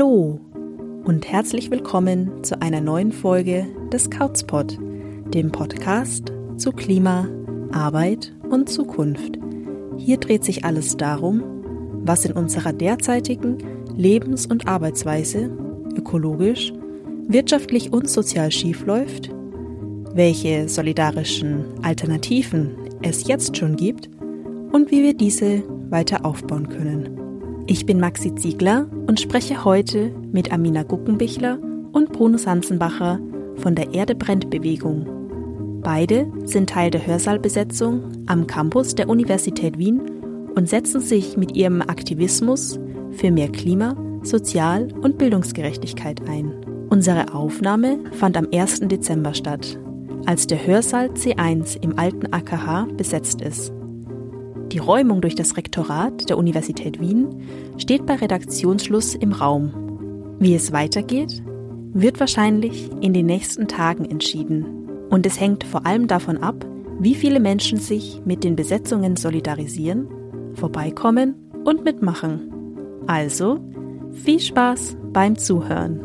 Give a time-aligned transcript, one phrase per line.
[0.00, 0.40] Hallo
[1.04, 4.78] und herzlich willkommen zu einer neuen Folge des Couchspot,
[5.26, 7.28] dem Podcast zu Klima,
[7.70, 9.38] Arbeit und Zukunft.
[9.98, 11.42] Hier dreht sich alles darum,
[12.02, 13.58] was in unserer derzeitigen
[13.94, 15.50] Lebens- und Arbeitsweise
[15.94, 16.72] ökologisch,
[17.28, 19.28] wirtschaftlich und sozial schiefläuft,
[20.14, 22.70] welche solidarischen Alternativen
[23.02, 24.08] es jetzt schon gibt
[24.72, 27.19] und wie wir diese weiter aufbauen können.
[27.70, 31.56] Ich bin Maxi Ziegler und spreche heute mit Amina Guckenbichler
[31.92, 33.20] und Bruno Sanzenbacher
[33.58, 35.80] von der Erde brennt Bewegung.
[35.80, 40.00] Beide sind Teil der Hörsaalbesetzung am Campus der Universität Wien
[40.56, 42.80] und setzen sich mit ihrem Aktivismus
[43.12, 43.94] für mehr Klima,
[44.24, 46.52] Sozial- und Bildungsgerechtigkeit ein.
[46.90, 48.80] Unsere Aufnahme fand am 1.
[48.88, 49.78] Dezember statt,
[50.26, 53.72] als der Hörsaal C1 im alten AKH besetzt ist.
[54.72, 57.42] Die Räumung durch das Rektorat der Universität Wien
[57.76, 60.36] steht bei Redaktionsschluss im Raum.
[60.38, 61.42] Wie es weitergeht,
[61.92, 64.64] wird wahrscheinlich in den nächsten Tagen entschieden.
[65.10, 66.64] Und es hängt vor allem davon ab,
[67.00, 70.06] wie viele Menschen sich mit den Besetzungen solidarisieren,
[70.54, 72.52] vorbeikommen und mitmachen.
[73.08, 73.58] Also,
[74.12, 76.00] viel Spaß beim Zuhören.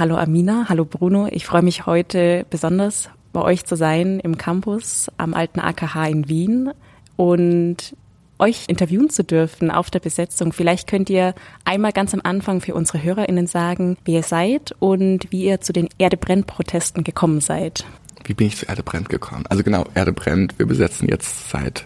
[0.00, 1.28] Hallo Amina, hallo Bruno.
[1.30, 6.26] Ich freue mich heute besonders bei euch zu sein im Campus am alten AKH in
[6.26, 6.70] Wien
[7.16, 7.94] und
[8.38, 10.54] euch interviewen zu dürfen auf der Besetzung.
[10.54, 11.34] Vielleicht könnt ihr
[11.66, 15.74] einmal ganz am Anfang für unsere HörerInnen sagen, wer ihr seid und wie ihr zu
[15.74, 17.84] den Erde brennt Protesten gekommen seid.
[18.24, 19.44] Wie bin ich zu Erde brennt gekommen?
[19.50, 20.58] Also genau, Erde brennt.
[20.58, 21.84] Wir besetzen jetzt seit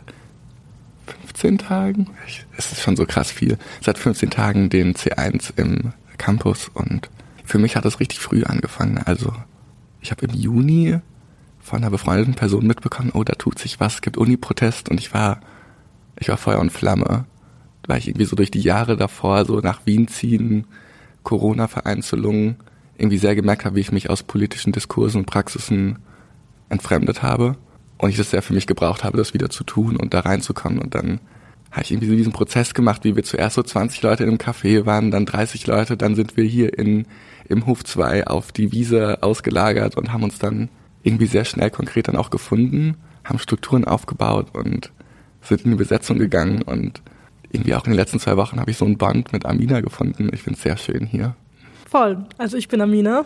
[1.25, 2.11] 15 Tagen.
[2.57, 3.59] Es ist schon so krass viel.
[3.81, 7.11] Seit 15 Tagen den C1 im Campus und
[7.45, 8.99] für mich hat es richtig früh angefangen.
[8.99, 9.33] Also
[10.01, 10.99] ich habe im Juni
[11.61, 15.41] von einer befreundeten Person mitbekommen, oh, da tut sich was, gibt Uni-Protest und ich war,
[16.19, 17.27] ich war Feuer und Flamme,
[17.87, 20.67] weil ich irgendwie so durch die Jahre davor so nach Wien ziehen,
[21.23, 22.57] Corona-Vereinzelungen,
[22.99, 25.99] irgendwie sehr gemerkt habe, wie ich mich aus politischen Diskursen und Praxisen
[26.69, 27.57] entfremdet habe
[27.99, 30.79] und ich das sehr für mich gebraucht habe, das wieder zu tun und da reinzukommen
[30.79, 31.21] und dann
[31.71, 34.39] habe ich irgendwie so diesen Prozess gemacht, wie wir zuerst so 20 Leute in einem
[34.39, 37.07] Café waren, dann 30 Leute, dann sind wir hier in,
[37.49, 40.69] im Hof 2 auf die Wiese ausgelagert und haben uns dann
[41.03, 44.91] irgendwie sehr schnell konkret dann auch gefunden, haben Strukturen aufgebaut und
[45.43, 47.03] sind in die Besetzung gegangen und
[47.51, 50.31] irgendwie auch in den letzten zwei Wochen habe ich so ein Band mit Amina gefunden.
[50.33, 51.37] Ich finde es sehr schön hier.
[51.95, 52.27] Voll.
[52.39, 53.25] Also ich bin Amina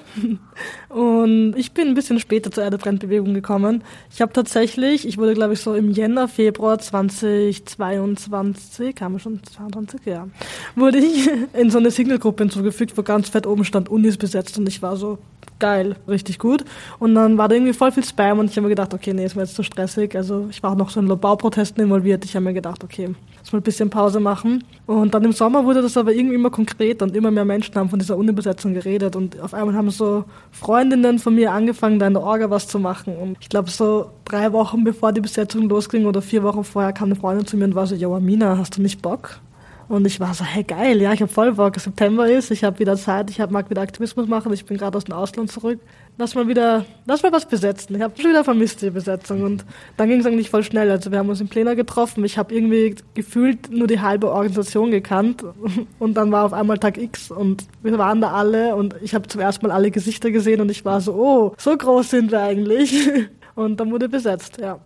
[0.90, 3.82] und ich bin ein bisschen später zur Erdebrennbewegung gekommen.
[4.12, 10.02] Ich habe tatsächlich, ich wurde glaube ich so im Jänner, Februar 2022, kam schon 22,
[10.04, 10.28] ja,
[10.76, 14.68] wurde ich in so eine Signalgruppe hinzugefügt, wo ganz fett oben stand Unis besetzt und
[14.68, 15.16] ich war so,
[15.58, 16.64] geil, richtig gut.
[16.98, 19.24] Und dann war da irgendwie voll viel Spam und ich habe mir gedacht, okay, nee,
[19.24, 20.14] ist mir jetzt zu stressig.
[20.16, 22.24] Also ich war auch noch so in Bauprotesten involviert.
[22.24, 23.14] Ich habe mir gedacht, okay,
[23.48, 24.64] muss mal ein bisschen Pause machen.
[24.86, 27.88] Und dann im Sommer wurde das aber irgendwie immer konkreter und immer mehr Menschen haben
[27.88, 32.14] von dieser Unibesetzung geredet und auf einmal haben so Freundinnen von mir angefangen, da in
[32.14, 33.16] der Orga was zu machen.
[33.16, 37.06] Und ich glaube, so drei Wochen bevor die Besetzung losging oder vier Wochen vorher kam
[37.06, 39.40] eine Freundin zu mir und war so, ja, Amina, hast du nicht Bock?
[39.88, 41.80] Und ich war so, hey geil, ja, ich habe voll Bock.
[41.80, 44.98] September ist, ich habe wieder Zeit, ich hab, mag wieder Aktivismus machen, ich bin gerade
[44.98, 45.80] aus dem Ausland zurück.
[46.18, 47.96] Lass mal wieder, lass mal was besetzen.
[47.96, 49.64] Ich habe schon wieder vermisst die Besetzung und
[49.96, 50.90] dann ging es eigentlich voll schnell.
[50.90, 52.22] Also wir haben uns im Pläner getroffen.
[52.24, 55.42] Ich habe irgendwie gefühlt nur die halbe Organisation gekannt
[55.98, 59.26] und dann war auf einmal Tag X und wir waren da alle und ich habe
[59.26, 62.42] zum ersten Mal alle Gesichter gesehen und ich war so, oh, so groß sind wir
[62.42, 63.08] eigentlich.
[63.54, 64.78] Und dann wurde besetzt, ja.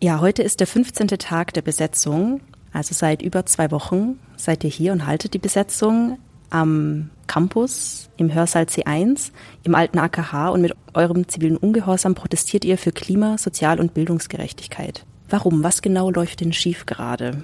[0.00, 1.08] Ja, heute ist der 15.
[1.08, 2.40] Tag der Besetzung.
[2.72, 6.18] Also seit über zwei Wochen seid ihr hier und haltet die Besetzung
[6.50, 9.32] am Campus im Hörsaal C1
[9.64, 15.04] im alten AKH und mit eurem zivilen Ungehorsam protestiert ihr für Klima, Sozial- und Bildungsgerechtigkeit.
[15.28, 15.64] Warum?
[15.64, 17.42] Was genau läuft denn schief gerade?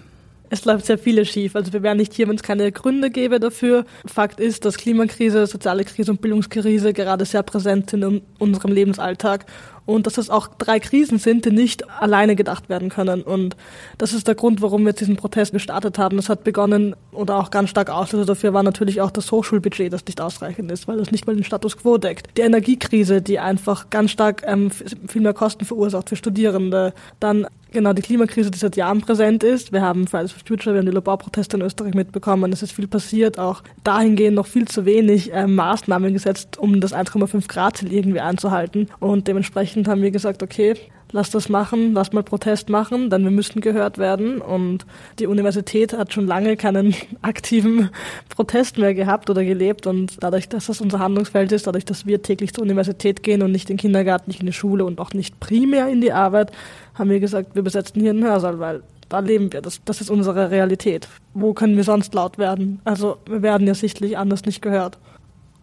[0.51, 1.57] Es läuft sehr vieles schief.
[1.57, 3.87] Also wir wären nicht hier, wenn es keine Gründe gäbe dafür.
[4.05, 9.47] Fakt ist, dass Klimakrise, soziale Krise und Bildungskrise gerade sehr präsent sind in unserem Lebensalltag
[9.87, 13.23] und dass es auch drei Krisen sind, die nicht alleine gedacht werden können.
[13.23, 13.57] Und
[13.99, 16.17] das ist der Grund, warum wir jetzt diesen Protest gestartet haben.
[16.17, 20.05] Das hat begonnen oder auch ganz stark Auslöser dafür war natürlich auch das Hochschulbudget, das
[20.07, 22.29] nicht ausreichend ist, weil das nicht mal den Status quo deckt.
[22.37, 26.95] Die Energiekrise, die einfach ganz stark ähm, viel mehr Kosten verursacht für Studierende.
[27.21, 29.73] Dann genau die Klimakrise, die seit Jahren präsent ist.
[29.73, 32.53] Wir haben Fridays for Future, wir haben die Laborproteste in Österreich mitbekommen.
[32.53, 36.93] Es ist viel passiert, auch dahingehend noch viel zu wenig äh, Maßnahmen gesetzt, um das
[36.93, 38.89] 1,5 Grad Ziel irgendwie einzuhalten.
[39.01, 40.75] Und dementsprechend haben wir gesagt, okay,
[41.13, 44.41] lass das machen, lass mal Protest machen, denn wir müssten gehört werden.
[44.41, 44.87] Und
[45.19, 47.91] die Universität hat schon lange keinen aktiven
[48.29, 49.87] Protest mehr gehabt oder gelebt.
[49.87, 53.53] Und dadurch, dass das unser Handlungsfeld ist, dadurch, dass wir täglich zur Universität gehen und
[53.53, 56.51] nicht in den Kindergarten, nicht in die Schule und auch nicht primär in die Arbeit,
[56.95, 59.61] haben wir gesagt, wir besetzen hier einen Hörsaal, weil da leben wir.
[59.61, 61.07] Das, das ist unsere Realität.
[61.35, 62.81] Wo können wir sonst laut werden?
[62.85, 64.99] Also wir werden ja sichtlich anders nicht gehört.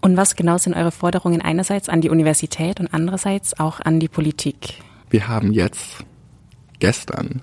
[0.01, 4.07] Und was genau sind eure Forderungen einerseits an die Universität und andererseits auch an die
[4.07, 4.75] Politik?
[5.09, 6.05] Wir haben jetzt
[6.79, 7.41] gestern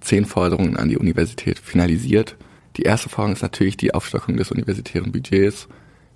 [0.00, 2.36] zehn Forderungen an die Universität finalisiert.
[2.76, 5.68] Die erste Forderung ist natürlich die Aufstockung des universitären Budgets.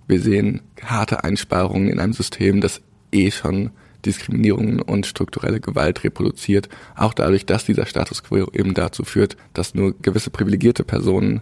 [0.07, 2.81] Wir sehen harte Einsparungen in einem System, das
[3.13, 3.71] eh schon
[4.05, 9.75] Diskriminierungen und strukturelle Gewalt reproduziert, auch dadurch, dass dieser Status quo eben dazu führt, dass
[9.75, 11.41] nur gewisse privilegierte Personen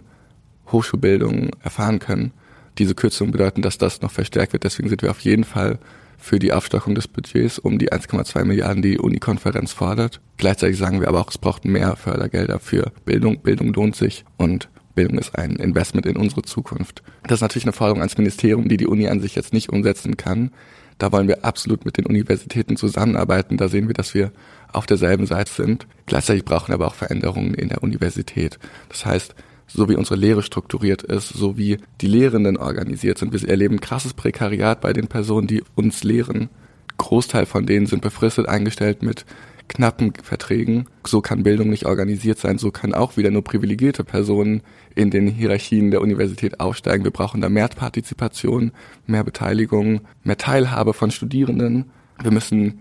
[0.71, 2.33] Hochschulbildung erfahren können.
[2.77, 4.63] Diese Kürzungen bedeuten, dass das noch verstärkt wird.
[4.63, 5.79] Deswegen sind wir auf jeden Fall
[6.17, 10.19] für die Aufstockung des Budgets um die 1,2 Milliarden, die die Unikonferenz fordert.
[10.37, 13.39] Gleichzeitig sagen wir aber auch, es braucht mehr Fördergelder für Bildung.
[13.41, 17.03] Bildung lohnt sich und Bildung ist ein Investment in unsere Zukunft.
[17.23, 20.17] Das ist natürlich eine Forderung ans Ministerium, die die Uni an sich jetzt nicht umsetzen
[20.17, 20.51] kann.
[20.97, 23.57] Da wollen wir absolut mit den Universitäten zusammenarbeiten.
[23.57, 24.31] Da sehen wir, dass wir
[24.73, 25.85] auf derselben Seite sind.
[26.07, 28.57] Gleichzeitig brauchen wir aber auch Veränderungen in der Universität.
[28.89, 29.35] Das heißt,
[29.67, 33.33] so wie unsere Lehre strukturiert ist, so wie die Lehrenden organisiert sind.
[33.33, 36.49] Wir erleben krasses Prekariat bei den Personen, die uns lehren.
[36.97, 39.25] Großteil von denen sind befristet eingestellt mit
[39.67, 40.85] knappen Verträgen.
[41.05, 42.57] So kann Bildung nicht organisiert sein.
[42.57, 44.61] So kann auch wieder nur privilegierte Personen
[44.95, 47.03] in den Hierarchien der Universität aufsteigen.
[47.03, 48.71] Wir brauchen da mehr Partizipation,
[49.05, 51.85] mehr Beteiligung, mehr Teilhabe von Studierenden.
[52.21, 52.79] Wir müssen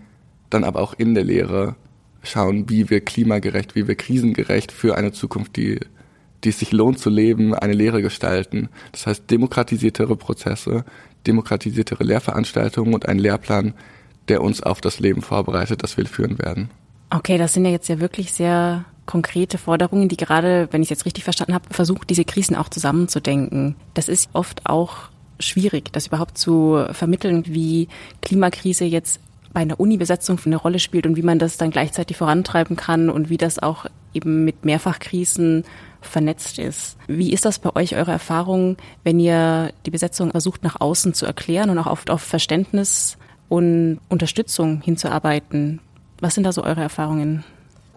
[0.50, 1.74] dann aber auch in der Lehre
[2.22, 5.80] schauen, wie wir klimagerecht, wie wir krisengerecht für eine Zukunft, die
[6.44, 8.68] die es sich lohnt zu leben, eine Lehre gestalten.
[8.92, 10.84] Das heißt demokratisiertere Prozesse,
[11.26, 13.74] demokratisiertere Lehrveranstaltungen und einen Lehrplan,
[14.28, 16.70] der uns auf das Leben vorbereitet, das wir führen werden.
[17.10, 20.98] Okay, das sind ja jetzt ja wirklich sehr konkrete Forderungen, die gerade, wenn ich es
[20.98, 23.76] jetzt richtig verstanden habe, versucht, diese Krisen auch zusammenzudenken.
[23.94, 27.88] Das ist oft auch schwierig, das überhaupt zu vermitteln, wie
[28.22, 29.20] Klimakrise jetzt
[29.52, 33.30] bei einer Uni-Besetzung eine Rolle spielt und wie man das dann gleichzeitig vorantreiben kann und
[33.30, 35.64] wie das auch eben mit Mehrfachkrisen
[36.00, 36.96] vernetzt ist.
[37.06, 41.26] Wie ist das bei euch, eure Erfahrung, wenn ihr die Besetzung versucht nach außen zu
[41.26, 45.80] erklären und auch oft auf Verständnis und Unterstützung hinzuarbeiten?
[46.20, 47.44] Was sind da so eure Erfahrungen?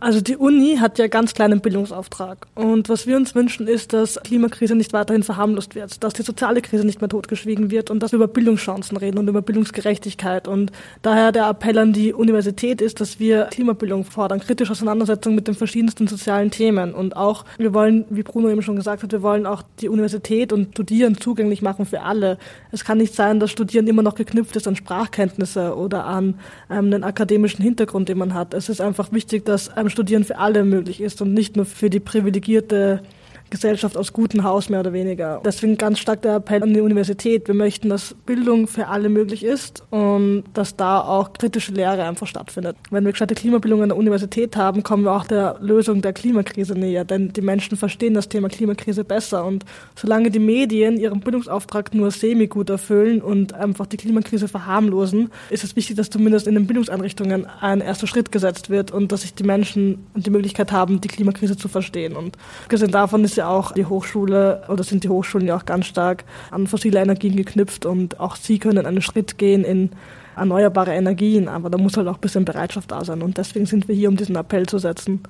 [0.02, 2.48] Also die Uni hat ja ganz kleinen Bildungsauftrag.
[2.56, 6.62] Und was wir uns wünschen, ist, dass Klimakrise nicht weiterhin verharmlost wird, dass die soziale
[6.62, 10.48] Krise nicht mehr totgeschwiegen wird und dass wir über Bildungschancen reden und über Bildungsgerechtigkeit.
[10.48, 15.48] Und daher der Appell an die Universität ist, dass wir Klimabildung fordern, kritische Auseinandersetzung mit
[15.48, 16.94] den verschiedensten sozialen Themen.
[16.94, 20.54] Und auch, wir wollen, wie Bruno eben schon gesagt hat, wir wollen auch die Universität
[20.54, 22.38] und Studieren zugänglich machen für alle.
[22.72, 26.36] Es kann nicht sein, dass Studieren immer noch geknüpft ist an Sprachkenntnisse oder an
[26.70, 28.54] ähm, einen akademischen Hintergrund, den man hat.
[28.54, 31.90] Es ist einfach wichtig, dass ähm, Studieren für alle möglich ist und nicht nur für
[31.90, 33.02] die privilegierte
[33.50, 35.42] Gesellschaft aus gutem Haus mehr oder weniger.
[35.44, 37.48] Deswegen ganz stark der Appell an die Universität.
[37.48, 42.28] Wir möchten, dass Bildung für alle möglich ist und dass da auch kritische Lehre einfach
[42.28, 42.78] stattfindet.
[42.92, 46.74] Wenn wir gescheite Klimabildung an der Universität haben, kommen wir auch der Lösung der Klimakrise
[46.74, 51.94] näher, denn die Menschen verstehen das Thema Klimakrise besser und solange die Medien ihren Bildungsauftrag
[51.94, 56.68] nur semi-gut erfüllen und einfach die Klimakrise verharmlosen, ist es wichtig, dass zumindest in den
[56.68, 61.08] Bildungseinrichtungen ein erster Schritt gesetzt wird und dass sich die Menschen die Möglichkeit haben, die
[61.08, 62.16] Klimakrise zu verstehen.
[62.16, 65.88] Und gesehen davon ist ja auch die Hochschule oder sind die Hochschulen ja auch ganz
[65.88, 69.90] stark an fossile Energien geknüpft und auch sie können einen Schritt gehen in
[70.36, 73.88] erneuerbare Energien, aber da muss halt auch ein bisschen Bereitschaft da sein und deswegen sind
[73.88, 75.22] wir hier, um diesen Appell zu setzen.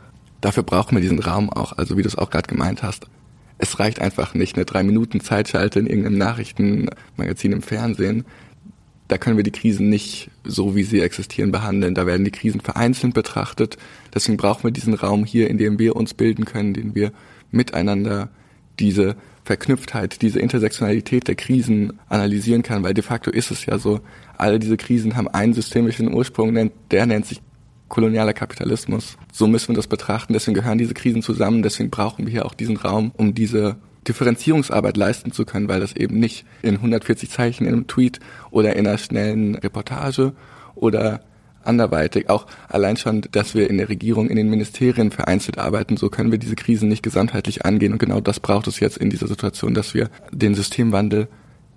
[0.42, 3.08] Dafür brauchen wir diesen Raum auch, also wie du es auch gerade gemeint hast.
[3.58, 8.26] Es reicht einfach nicht eine drei Minuten Zeitschalte in irgendeinem Nachrichtenmagazin im Fernsehen.
[9.10, 11.94] Da können wir die Krisen nicht so, wie sie existieren, behandeln.
[11.94, 13.78] Da werden die Krisen vereinzelt betrachtet.
[14.14, 17.12] Deswegen brauchen wir diesen Raum hier, in dem wir uns bilden können, den wir
[17.52, 18.30] miteinander
[18.80, 24.00] diese Verknüpftheit, diese Intersektionalität der Krisen analysieren kann, weil de facto ist es ja so,
[24.38, 27.42] all diese Krisen haben einen systemischen Ursprung, der nennt sich
[27.88, 29.18] kolonialer Kapitalismus.
[29.34, 32.54] So müssen wir das betrachten, deswegen gehören diese Krisen zusammen, deswegen brauchen wir hier auch
[32.54, 33.78] diesen Raum, um diese
[34.08, 38.20] Differenzierungsarbeit leisten zu können, weil das eben nicht in 140 Zeichen in einem Tweet
[38.52, 40.34] oder in einer schnellen Reportage
[40.76, 41.22] oder
[41.64, 42.30] anderweitig.
[42.30, 46.32] Auch allein schon, dass wir in der Regierung, in den Ministerien vereinzelt arbeiten, so können
[46.32, 47.94] wir diese Krisen nicht gesamtheitlich angehen.
[47.94, 51.28] Und genau das braucht es jetzt in dieser Situation, dass wir den Systemwandel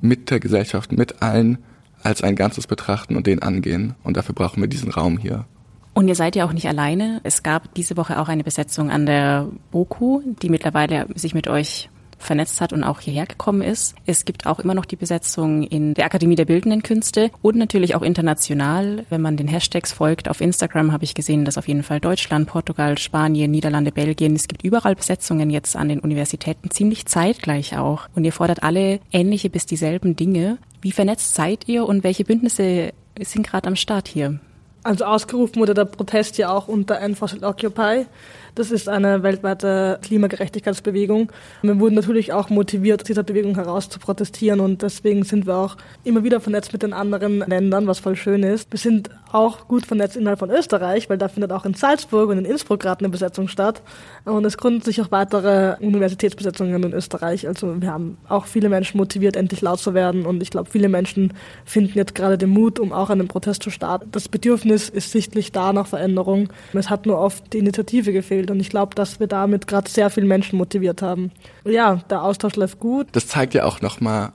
[0.01, 1.59] mit der Gesellschaft, mit allen
[2.03, 3.95] als ein Ganzes betrachten und den angehen.
[4.03, 5.47] Und dafür brauchen wir diesen Raum hier.
[5.95, 7.21] Und ihr seid ja auch nicht alleine.
[7.23, 11.91] Es gab diese Woche auch eine Besetzung an der BOKU, die mittlerweile sich mit euch
[12.23, 13.95] vernetzt hat und auch hierher gekommen ist.
[14.07, 17.95] Es gibt auch immer noch die Besetzung in der Akademie der Bildenden Künste und natürlich
[17.95, 19.05] auch international.
[19.11, 22.49] Wenn man den Hashtags folgt auf Instagram, habe ich gesehen, dass auf jeden Fall Deutschland,
[22.49, 28.09] Portugal, Spanien, Niederlande, Belgien, es gibt überall Besetzungen jetzt an den Universitäten, ziemlich zeitgleich auch.
[28.14, 30.59] Und ihr fordert alle ähnliche bis dieselben Dinge.
[30.81, 34.41] Wie vernetzt seid ihr und welche Bündnisse sind gerade am Start hier?
[34.85, 38.07] Also ausgerufen wurde der Protest ja auch unter Enforced Occupy.
[38.55, 41.31] Das ist eine weltweite Klimagerechtigkeitsbewegung.
[41.62, 45.77] Wir wurden natürlich auch motiviert, dieser Bewegung heraus zu protestieren und deswegen sind wir auch
[46.05, 48.71] immer wieder vernetzt mit den anderen Ländern, was voll schön ist.
[48.71, 52.39] Wir sind auch gut vernetzt innerhalb von Österreich, weil da findet auch in Salzburg und
[52.39, 53.83] in Innsbruck gerade eine Besetzung statt.
[54.25, 57.47] Und es gründen sich auch weitere Universitätsbesetzungen in Österreich.
[57.47, 60.89] Also wir haben auch viele Menschen motiviert, endlich laut zu werden und ich glaube, viele
[60.89, 61.33] Menschen
[61.65, 64.11] finden jetzt gerade den Mut, um auch einen Protest zu starten.
[64.12, 66.49] Das Bedürfnis ist sichtlich da nach Veränderung.
[66.73, 68.51] Es hat nur oft die Initiative gefehlt.
[68.51, 71.31] Und ich glaube, dass wir damit gerade sehr viele Menschen motiviert haben.
[71.65, 73.09] Ja, der Austausch läuft gut.
[73.12, 74.33] Das zeigt ja auch nochmal,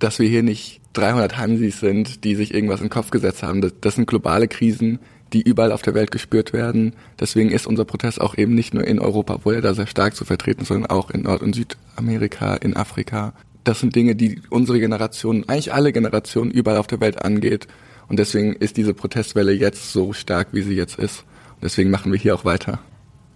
[0.00, 3.60] dass wir hier nicht 300 Hansis sind, die sich irgendwas in den Kopf gesetzt haben.
[3.60, 4.98] Das, das sind globale Krisen,
[5.32, 6.94] die überall auf der Welt gespürt werden.
[7.20, 10.16] Deswegen ist unser Protest auch eben nicht nur in Europa, wo er da sehr stark
[10.16, 13.32] zu vertreten ist, sondern auch in Nord- und Südamerika, in Afrika.
[13.62, 17.68] Das sind Dinge, die unsere Generation, eigentlich alle Generationen überall auf der Welt angeht.
[18.08, 21.20] Und deswegen ist diese Protestwelle jetzt so stark, wie sie jetzt ist.
[21.54, 22.80] Und deswegen machen wir hier auch weiter.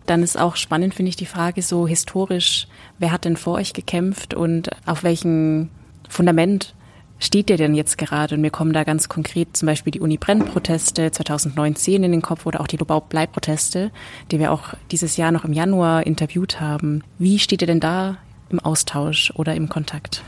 [0.06, 2.66] Dann ist auch spannend, finde ich, die Frage so historisch,
[2.98, 5.70] wer hat denn vor euch gekämpft und auf welchem
[6.14, 6.76] Fundament
[7.18, 8.36] steht ihr denn jetzt gerade?
[8.36, 12.60] Und mir kommen da ganz konkret zum Beispiel die Uni-Brenn-Proteste 2019 in den Kopf oder
[12.60, 13.90] auch die Lobau-Blei-Proteste,
[14.30, 17.02] die wir auch dieses Jahr noch im Januar interviewt haben.
[17.18, 18.18] Wie steht ihr denn da
[18.48, 20.22] im Austausch oder im Kontakt?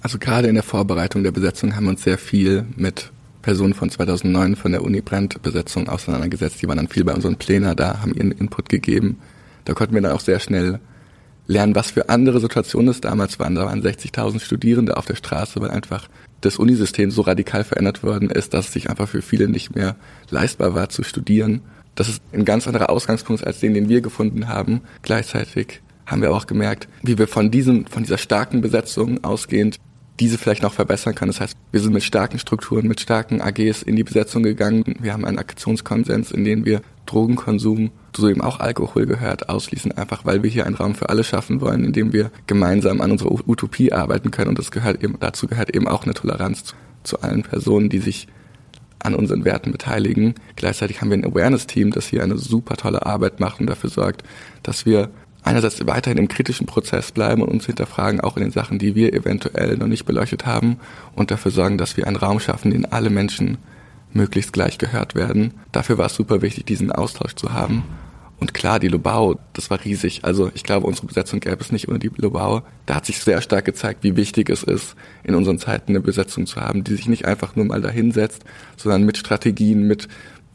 [0.00, 3.10] Also gerade in der Vorbereitung der Besetzung haben wir uns sehr viel mit
[3.42, 6.62] Personen von 2009 von der Uni Brand-Besetzung auseinandergesetzt.
[6.62, 9.18] Die waren dann viel bei unseren Plänen da, haben ihren Input gegeben.
[9.66, 10.80] Da konnten wir dann auch sehr schnell
[11.48, 13.56] lernen, was für andere Situationen es damals waren.
[13.56, 16.08] Da waren 60.000 Studierende auf der Straße, weil einfach
[16.42, 19.96] das Unisystem so radikal verändert worden ist, dass es sich einfach für viele nicht mehr
[20.30, 21.62] leistbar war zu studieren.
[21.96, 24.82] Das ist ein ganz anderer Ausgangspunkt als den, den wir gefunden haben.
[25.02, 29.78] Gleichzeitig haben wir auch gemerkt, wie wir von diesem, von dieser starken Besetzung ausgehend
[30.20, 31.28] diese vielleicht noch verbessern kann.
[31.28, 34.96] Das heißt, wir sind mit starken Strukturen, mit starken AGs in die Besetzung gegangen.
[35.00, 40.24] Wir haben einen Aktionskonsens, in dem wir Drogenkonsum, so eben auch Alkohol gehört, ausschließen, einfach
[40.24, 43.32] weil wir hier einen Raum für alle schaffen wollen, in dem wir gemeinsam an unserer
[43.48, 44.50] Utopie arbeiten können.
[44.50, 46.74] Und das gehört eben, dazu gehört eben auch eine Toleranz zu,
[47.04, 48.28] zu allen Personen, die sich
[49.00, 50.34] an unseren Werten beteiligen.
[50.56, 54.24] Gleichzeitig haben wir ein Awareness-Team, das hier eine super tolle Arbeit macht und dafür sorgt,
[54.62, 55.10] dass wir
[55.42, 59.14] einerseits weiterhin im kritischen Prozess bleiben und uns hinterfragen, auch in den Sachen, die wir
[59.14, 60.78] eventuell noch nicht beleuchtet haben
[61.14, 63.58] und dafür sorgen, dass wir einen Raum schaffen, den alle Menschen
[64.12, 65.54] möglichst gleich gehört werden.
[65.72, 67.84] Dafür war es super wichtig, diesen Austausch zu haben.
[68.40, 70.24] Und klar, die Lobau, das war riesig.
[70.24, 72.62] Also ich glaube, unsere Besetzung gäbe es nicht ohne die Lobau.
[72.86, 76.46] Da hat sich sehr stark gezeigt, wie wichtig es ist, in unseren Zeiten eine Besetzung
[76.46, 78.44] zu haben, die sich nicht einfach nur mal dahinsetzt,
[78.76, 80.08] sondern mit Strategien, mit,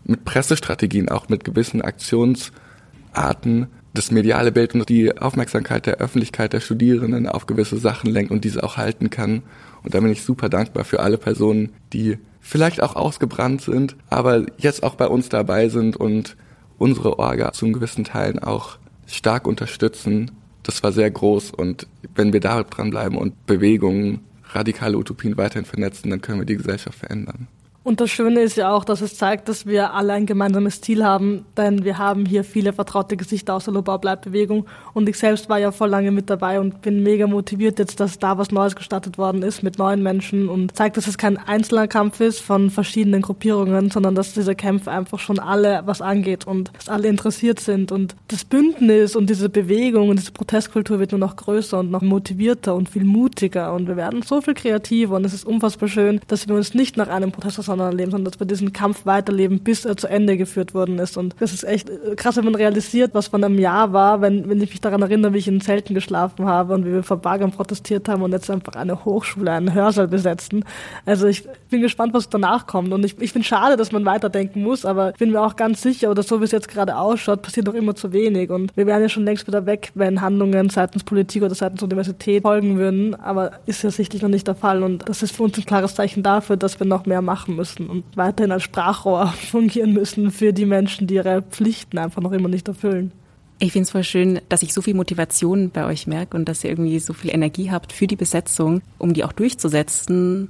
[0.06, 6.62] mit Pressestrategien, auch mit gewissen Aktionsarten das mediale Bild und die Aufmerksamkeit der Öffentlichkeit der
[6.62, 9.44] Studierenden auf gewisse Sachen lenkt und diese auch halten kann.
[9.84, 14.46] Und da bin ich super dankbar für alle Personen, die vielleicht auch ausgebrannt sind, aber
[14.58, 16.36] jetzt auch bei uns dabei sind und
[16.78, 20.32] unsere Orga zum gewissen Teilen auch stark unterstützen.
[20.62, 24.20] Das war sehr groß und wenn wir da dranbleiben und Bewegungen,
[24.52, 27.48] radikale Utopien weiterhin vernetzen, dann können wir die Gesellschaft verändern.
[27.84, 31.04] Und das Schöne ist ja auch, dass es zeigt, dass wir alle ein gemeinsames Ziel
[31.04, 35.60] haben, denn wir haben hier viele vertraute Gesichter aus der Lobau-Bleib-Bewegung und ich selbst war
[35.60, 39.18] ja voll lange mit dabei und bin mega motiviert jetzt, dass da was Neues gestartet
[39.18, 43.22] worden ist mit neuen Menschen und zeigt, dass es kein einzelner Kampf ist von verschiedenen
[43.22, 47.92] Gruppierungen, sondern dass diese Kämpfe einfach schon alle was angeht und dass alle interessiert sind.
[47.92, 52.02] Und das Bündnis und diese Bewegung und diese Protestkultur wird nur noch größer und noch
[52.02, 53.74] motivierter und viel mutiger.
[53.74, 56.96] Und wir werden so viel kreativer und es ist unfassbar schön, dass wir uns nicht
[56.96, 60.38] nach einem Protest sondern leben, sondern dass wir diesen Kampf weiterleben, bis er zu Ende
[60.38, 61.18] geführt worden ist.
[61.18, 64.62] Und das ist echt krass, wenn man realisiert, was von einem Jahr war, wenn, wenn
[64.62, 67.52] ich mich daran erinnere, wie ich in Zelten geschlafen habe und wie wir vor Bagern
[67.52, 70.64] protestiert haben und jetzt einfach eine Hochschule, einen Hörsaal besetzen.
[71.06, 72.94] Also ich bin gespannt, was danach kommt.
[72.94, 75.82] Und ich, ich finde schade, dass man weiterdenken muss, aber ich bin mir auch ganz
[75.82, 78.50] sicher, oder so wie es jetzt gerade ausschaut, passiert doch immer zu wenig.
[78.50, 82.44] Und wir wären ja schon längst wieder weg, wenn Handlungen seitens Politik oder seitens Universität
[82.44, 83.16] folgen würden.
[83.16, 84.84] Aber ist ja sichtlich noch nicht der Fall.
[84.84, 87.63] Und das ist für uns ein klares Zeichen dafür, dass wir noch mehr machen müssen
[87.64, 92.34] müssen und weiterhin als Sprachrohr fungieren müssen für die Menschen, die ihre Pflichten einfach noch
[92.34, 93.14] immer nicht erfüllen.
[93.60, 96.64] Ich finde es voll schön, dass ich so viel Motivation bei euch merke und dass
[96.64, 100.50] ihr irgendwie so viel Energie habt für die Besetzung, um die auch durchzusetzen.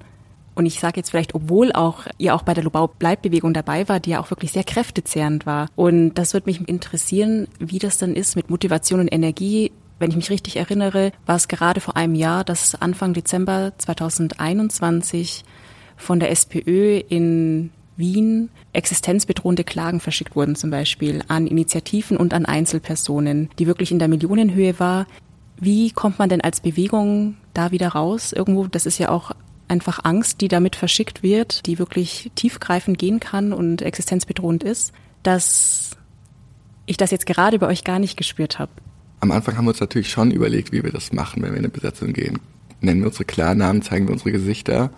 [0.55, 3.99] Und ich sage jetzt vielleicht, obwohl auch ihr auch bei der Lobau Bleibbewegung dabei war,
[3.99, 5.67] die ja auch wirklich sehr kräftezehrend war.
[5.75, 9.71] Und das würde mich interessieren, wie das dann ist mit Motivation und Energie
[10.03, 15.45] wenn ich mich richtig erinnere, war es gerade vor einem Jahr, dass Anfang Dezember 2021
[16.03, 22.45] von der SPÖ in Wien existenzbedrohende Klagen verschickt wurden, zum Beispiel an Initiativen und an
[22.45, 25.07] Einzelpersonen, die wirklich in der Millionenhöhe war.
[25.59, 28.33] Wie kommt man denn als Bewegung da wieder raus?
[28.33, 29.31] Irgendwo, das ist ja auch
[29.67, 34.91] einfach Angst, die damit verschickt wird, die wirklich tiefgreifend gehen kann und existenzbedrohend ist,
[35.21, 35.91] dass
[36.85, 38.71] ich das jetzt gerade bei euch gar nicht gespürt habe.
[39.21, 41.65] Am Anfang haben wir uns natürlich schon überlegt, wie wir das machen, wenn wir in
[41.65, 42.39] eine Besetzung gehen.
[42.81, 44.91] Nennen wir unsere Klarnamen, zeigen wir unsere Gesichter.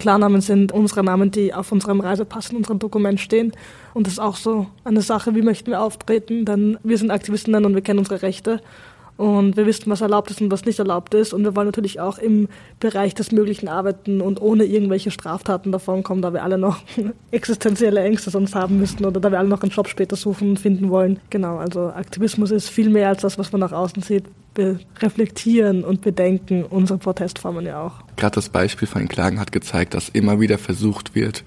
[0.00, 3.52] Klarnamen sind unsere Namen, die auf unserem Reisepass in unserem Dokument stehen.
[3.94, 7.64] Und das ist auch so eine Sache, wie möchten wir auftreten, denn wir sind Aktivistinnen
[7.64, 8.60] und wir kennen unsere Rechte
[9.20, 11.34] und wir wissen, was erlaubt ist und was nicht erlaubt ist.
[11.34, 12.48] Und wir wollen natürlich auch im
[12.78, 16.80] Bereich des Möglichen arbeiten und ohne irgendwelche Straftaten davonkommen, da wir alle noch
[17.30, 20.58] existenzielle Ängste sonst haben müssten oder da wir alle noch einen Job später suchen und
[20.58, 21.20] finden wollen.
[21.28, 24.24] Genau, also Aktivismus ist viel mehr als das, was man nach außen sieht.
[24.54, 27.96] Wir reflektieren und bedenken unsere Protestformen ja auch.
[28.16, 31.44] Gerade das Beispiel von Klagen hat gezeigt, dass immer wieder versucht wird,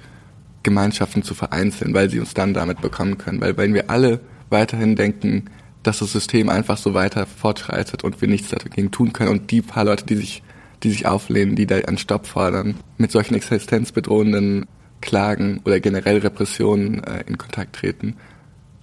[0.61, 3.41] Gemeinschaften zu vereinzeln, weil sie uns dann damit bekommen können.
[3.41, 4.19] Weil wenn wir alle
[4.51, 5.45] weiterhin denken,
[5.83, 9.61] dass das System einfach so weiter fortschreitet und wir nichts dagegen tun können und die
[9.61, 10.41] paar Leute, die sich,
[10.81, 14.65] die sich auflehnen, die da einen Stopp fordern, mit solchen existenzbedrohenden
[15.01, 18.15] Klagen oder generell Repressionen äh, in Kontakt treten.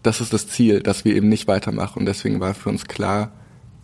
[0.02, 3.32] Das ist das Ziel, dass wir eben nicht weitermachen und deswegen war für uns klar,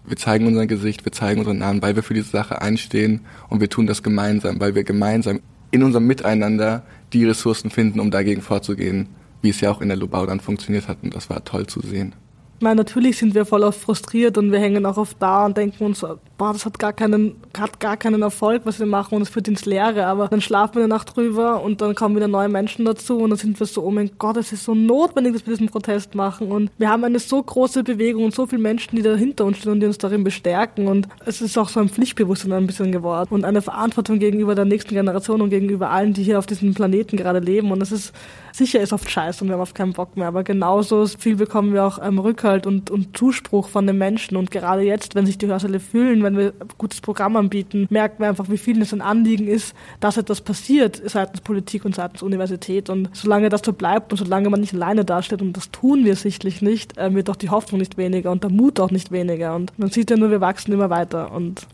[0.07, 3.61] wir zeigen unser Gesicht, wir zeigen unseren Namen, weil wir für diese Sache einstehen und
[3.61, 5.41] wir tun das gemeinsam, weil wir gemeinsam
[5.73, 9.09] in unserem Miteinander die Ressourcen finden, um dagegen vorzugehen,
[9.43, 11.81] wie es ja auch in der Lobau dann funktioniert hat und das war toll zu
[11.81, 12.15] sehen.
[12.59, 15.59] Ich meine, natürlich sind wir voll oft frustriert und wir hängen auch oft da und
[15.59, 16.03] denken uns,
[16.39, 19.49] boah, das hat gar keinen, hat gar keinen Erfolg, was wir machen und es führt
[19.49, 20.07] ins Leere.
[20.07, 23.31] Aber dann schlafen wir eine Nacht drüber und dann kommen wieder neue Menschen dazu und
[23.31, 26.15] dann sind wir so, oh mein Gott, es ist so notwendig, dass wir diesen Protest
[26.15, 26.51] machen.
[26.51, 29.59] Und wir haben eine so große Bewegung und so viele Menschen, die da hinter uns
[29.59, 30.89] stehen und die uns darin bestärken.
[30.89, 34.65] Und es ist auch so ein Pflichtbewusstsein ein bisschen geworden und eine Verantwortung gegenüber der
[34.65, 37.71] nächsten Generation und gegenüber allen, die hier auf diesem Planeten gerade leben.
[37.73, 38.13] Und es ist
[38.57, 41.75] sicher ist oft scheiße und wir haben oft keinen Bock mehr, aber genauso viel bekommen
[41.75, 45.39] wir auch ähm, Rückhalt und, und Zuspruch von den Menschen und gerade jetzt, wenn sich
[45.39, 48.93] die Hörsäle fühlen, wenn wir ein gutes Programm anbieten, merken wir einfach, wie vielen es
[48.93, 53.73] ein Anliegen ist, dass etwas passiert seitens Politik und seitens Universität und solange das so
[53.73, 57.31] bleibt und solange man nicht alleine dasteht und das tun wir sichtlich nicht, äh, wird
[57.31, 60.17] auch die Hoffnung nicht weniger und der Mut auch nicht weniger und man sieht ja
[60.17, 61.67] nur, wir wachsen immer weiter und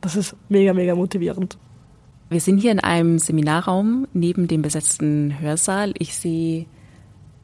[0.00, 1.58] das ist mega, mega motivierend.
[2.30, 5.92] Wir sind hier in einem Seminarraum neben dem besetzten Hörsaal.
[5.98, 6.66] Ich sehe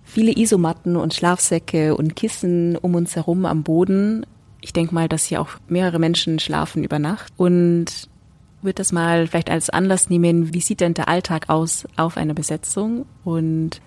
[0.03, 4.27] viele Isomatten und Schlafsäcke und Kissen um uns herum am Boden.
[4.61, 8.09] Ich denke mal, dass hier auch mehrere Menschen schlafen über Nacht und
[8.63, 12.35] würde das mal vielleicht als Anlass nehmen, wie sieht denn der Alltag aus auf einer
[12.35, 13.81] Besetzung und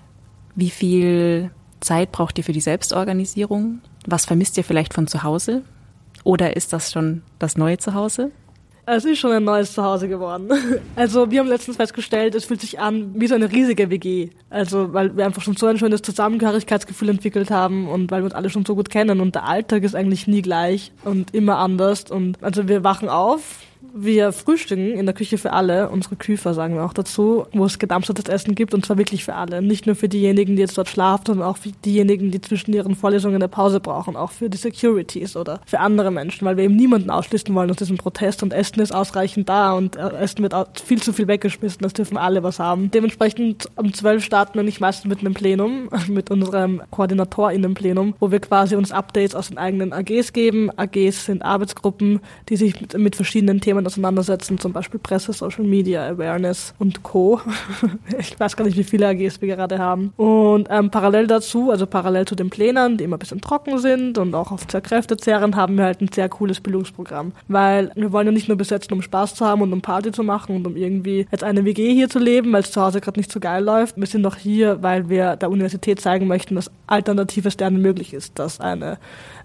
[0.55, 3.81] wie viel Zeit braucht ihr für die Selbstorganisierung?
[4.05, 5.63] Was vermisst ihr vielleicht von zu Hause?
[6.23, 8.31] Oder ist das schon das neue Zuhause?
[8.85, 10.49] Es ist schon ein neues Zuhause geworden.
[10.95, 14.29] Also wir haben letztens festgestellt, es fühlt sich an wie so eine riesige WG.
[14.49, 18.33] Also weil wir einfach schon so ein schönes Zusammengehörigkeitsgefühl entwickelt haben und weil wir uns
[18.33, 22.11] alle schon so gut kennen und der Alltag ist eigentlich nie gleich und immer anders.
[22.11, 23.59] Und also wir wachen auf,
[23.95, 27.77] wir frühstücken in der Küche für alle, unsere Küfer sagen wir auch dazu, wo es
[27.77, 29.61] gedampftes Essen gibt und zwar wirklich für alle.
[29.61, 32.95] Nicht nur für diejenigen, die jetzt dort schlafen, sondern auch für diejenigen, die zwischen ihren
[32.95, 36.75] Vorlesungen eine Pause brauchen, auch für die Securities oder für andere Menschen, weil wir eben
[36.75, 40.81] niemanden ausschließen wollen aus diesem Protest und Essen ist ausreichend da und äh, Essen wird
[40.83, 42.89] viel zu viel weggeschmissen, das dürfen alle was haben.
[42.89, 47.75] Dementsprechend um 12 starten wir nicht meistens mit einem Plenum, mit unserem Koordinator in dem
[47.75, 50.71] Plenum, wo wir quasi uns Updates aus den eigenen AGs geben.
[50.75, 55.63] AGs sind Arbeitsgruppen, die sich mit, mit verschiedenen Themen Themen auseinandersetzen, zum Beispiel Presse, Social
[55.63, 57.41] Media, Awareness und Co.
[58.19, 60.13] ich weiß gar nicht, wie viele AGs wir gerade haben.
[60.17, 64.17] Und ähm, parallel dazu, also parallel zu den Plänen, die immer ein bisschen trocken sind
[64.17, 67.33] und auch auf sehr kräftezehrend, haben wir halt ein sehr cooles Bildungsprogramm.
[67.47, 70.23] Weil wir wollen ja nicht nur besetzen, um Spaß zu haben und um Party zu
[70.23, 73.19] machen und um irgendwie jetzt eine WG hier zu leben, weil es zu Hause gerade
[73.19, 73.97] nicht so geil läuft.
[73.97, 78.39] Wir sind doch hier, weil wir der Universität zeigen möchten, dass alternatives Lernen möglich ist,
[78.39, 78.97] dass eine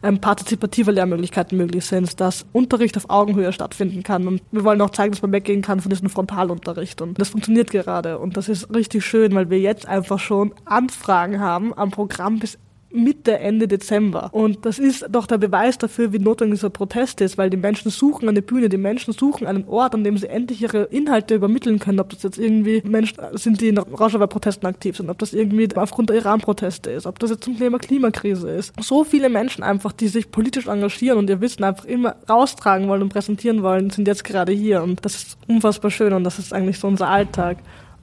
[0.02, 4.27] ähm, partizipative Lehrmöglichkeiten möglich sind, dass Unterricht auf Augenhöhe stattfinden kann.
[4.28, 7.00] Und wir wollen auch zeigen, dass man weggehen kann von diesem Frontalunterricht.
[7.00, 8.18] Und das funktioniert gerade.
[8.18, 12.58] Und das ist richtig schön, weil wir jetzt einfach schon Anfragen haben am Programm bis
[12.90, 14.30] Mitte, Ende Dezember.
[14.32, 17.90] Und das ist doch der Beweis dafür, wie notwendig dieser Protest ist, weil die Menschen
[17.90, 21.78] suchen eine Bühne, die Menschen suchen einen Ort, an dem sie endlich ihre Inhalte übermitteln
[21.78, 25.68] können, ob das jetzt irgendwie Menschen sind, die in Rauscharbeit-Protesten aktiv sind, ob das irgendwie
[25.76, 28.72] aufgrund der Iran-Proteste ist, ob das jetzt zum Thema Klimakrise ist.
[28.80, 33.02] So viele Menschen einfach, die sich politisch engagieren und ihr Wissen einfach immer raustragen wollen
[33.02, 36.52] und präsentieren wollen, sind jetzt gerade hier und das ist unfassbar schön und das ist
[36.52, 37.58] eigentlich so unser Alltag.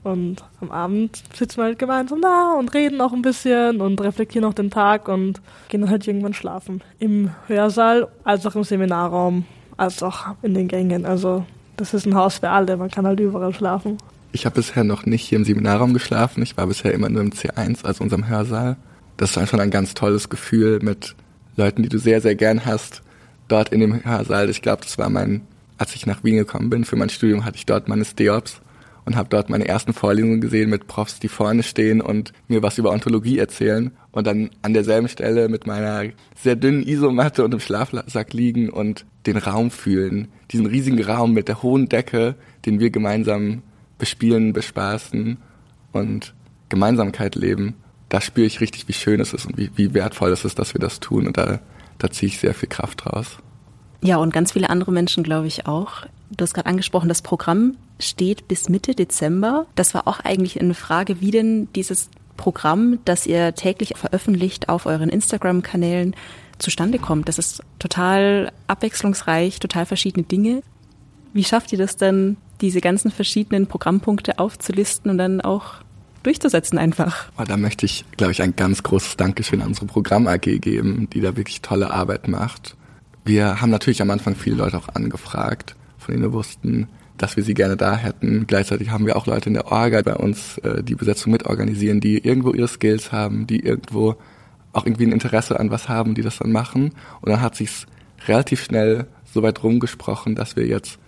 [0.06, 4.48] Und am Abend sitzen wir halt gemeinsam da und reden auch ein bisschen und reflektieren
[4.48, 6.80] auch den Tag und gehen dann halt irgendwann schlafen.
[7.00, 11.04] Im Hörsaal, als auch im Seminarraum, als auch in den Gängen.
[11.06, 11.44] Also
[11.76, 13.98] das ist ein Haus für alle, man kann halt überall schlafen.
[14.30, 16.40] Ich habe bisher noch nicht hier im Seminarraum geschlafen.
[16.44, 18.76] Ich war bisher immer nur im C1, also unserem Hörsaal.
[19.16, 21.16] Das ist schon ein ganz tolles Gefühl mit
[21.56, 23.02] Leuten, die du sehr, sehr gern hast,
[23.48, 24.50] dort in dem Hörsaal.
[24.50, 25.40] Ich glaube, das war mein,
[25.78, 28.60] als ich nach Wien gekommen bin, für mein Studium hatte ich dort meine Steops
[29.06, 32.76] und habe dort meine ersten Vorlesungen gesehen mit Profs, die vorne stehen und mir was
[32.76, 37.60] über Ontologie erzählen und dann an derselben Stelle mit meiner sehr dünnen Isomatte und im
[37.60, 42.34] Schlafsack liegen und den Raum fühlen, diesen riesigen Raum mit der hohen Decke,
[42.66, 43.62] den wir gemeinsam
[43.96, 45.38] bespielen, bespaßen
[45.92, 46.34] und
[46.68, 47.74] Gemeinsamkeit leben.
[48.08, 50.74] Da spüre ich richtig, wie schön es ist und wie, wie wertvoll es ist, dass
[50.74, 51.60] wir das tun und da,
[51.98, 53.38] da ziehe ich sehr viel Kraft raus.
[54.02, 56.06] Ja, und ganz viele andere Menschen, glaube ich, auch.
[56.30, 59.66] Du hast gerade angesprochen, das Programm steht bis Mitte Dezember.
[59.74, 64.86] Das war auch eigentlich eine Frage, wie denn dieses Programm, das ihr täglich veröffentlicht auf
[64.86, 66.14] euren Instagram-Kanälen,
[66.58, 67.28] zustande kommt.
[67.28, 70.62] Das ist total abwechslungsreich, total verschiedene Dinge.
[71.32, 75.74] Wie schafft ihr das denn, diese ganzen verschiedenen Programmpunkte aufzulisten und dann auch
[76.22, 77.30] durchzusetzen einfach?
[77.38, 81.08] Oh, da möchte ich, glaube ich, ein ganz großes Dankeschön an unsere Programm AG geben,
[81.12, 82.76] die da wirklich tolle Arbeit macht.
[83.24, 87.42] Wir haben natürlich am Anfang viele Leute auch angefragt, von denen wir wussten, dass wir
[87.42, 88.46] sie gerne da hätten.
[88.46, 92.18] Gleichzeitig haben wir auch Leute in der Orga bei uns, äh, die Besetzung mitorganisieren, die
[92.18, 94.16] irgendwo ihre Skills haben, die irgendwo
[94.72, 96.92] auch irgendwie ein Interesse an was haben, die das dann machen.
[97.20, 97.86] Und dann hat sich's
[98.26, 100.98] relativ schnell so weit rumgesprochen, dass wir jetzt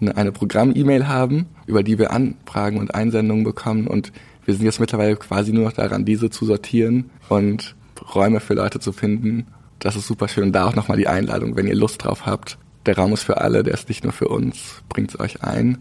[0.00, 4.12] eine, eine Programm-E-Mail haben, über die wir Anfragen und Einsendungen bekommen und
[4.44, 7.76] wir sind jetzt mittlerweile quasi nur noch daran, diese zu sortieren und
[8.14, 9.46] Räume für Leute zu finden.
[9.78, 10.44] Das ist super schön.
[10.44, 12.56] Und da auch nochmal die Einladung, wenn ihr Lust drauf habt,
[12.88, 14.82] der Raum ist für alle, der ist nicht nur für uns.
[14.88, 15.78] Bringt es euch ein.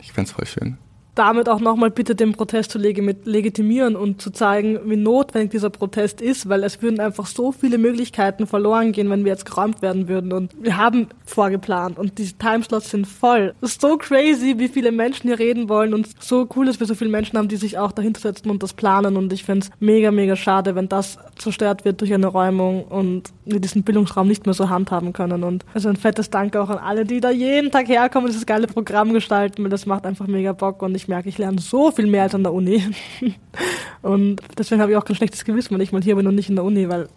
[0.00, 0.78] Ich fände voll schön
[1.14, 6.20] damit auch nochmal bitte den Protest zu legitimieren und zu zeigen, wie notwendig dieser Protest
[6.20, 10.08] ist, weil es würden einfach so viele Möglichkeiten verloren gehen, wenn wir jetzt geräumt werden
[10.08, 10.32] würden.
[10.32, 13.54] Und wir haben vorgeplant und die Timeslots sind voll.
[13.60, 16.86] Es ist so crazy, wie viele Menschen hier reden wollen und so cool, dass wir
[16.86, 19.16] so viele Menschen haben, die sich auch dahinter setzen und das planen.
[19.16, 23.32] Und ich finde es mega, mega schade, wenn das zerstört wird durch eine Räumung und
[23.44, 25.44] wir diesen Bildungsraum nicht mehr so handhaben können.
[25.44, 28.46] Und also ein fettes Danke auch an alle, die da jeden Tag herkommen und dieses
[28.46, 31.60] geile Programm gestalten, weil das macht einfach mega Bock und ich ich merke, ich lerne
[31.60, 32.82] so viel mehr als an der Uni.
[34.02, 36.48] und deswegen habe ich auch kein schlechtes Gewissen, wenn ich mal hier bin und nicht
[36.48, 37.08] in der Uni, weil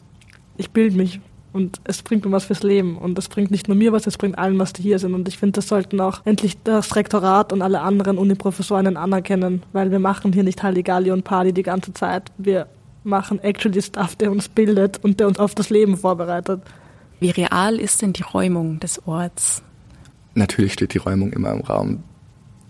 [0.58, 1.21] ich bilde mich
[1.54, 2.97] und es bringt mir was fürs Leben.
[2.97, 5.13] Und es bringt nicht nur mir was, es bringt allen was, die hier sind.
[5.13, 9.89] Und ich finde, das sollten auch endlich das Rektorat und alle anderen Uniprofessoren anerkennen, weil
[9.89, 12.23] wir machen hier nicht Halligalli und Party die ganze Zeit.
[12.38, 12.67] Wir
[13.06, 16.62] machen actually Stuff, der uns bildet und der uns auf das Leben vorbereitet.
[17.21, 19.63] Wie real ist denn die Räumung des Orts?
[20.36, 22.04] Natürlich steht die Räumung immer im Raum.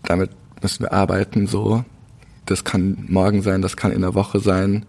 [0.03, 0.30] Damit
[0.62, 1.84] müssen wir arbeiten so.
[2.46, 4.86] Das kann morgen sein, das kann in der Woche sein.